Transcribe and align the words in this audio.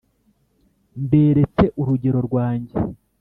Mberetse 1.03 1.63
urugero 1.81 2.19
rwanjye. 2.27 2.75